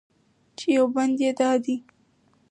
چې 0.57 0.67
یو 0.77 0.85
بند 0.95 1.15
یې 1.23 1.31
دا 1.39 1.51
دی: 1.63 1.75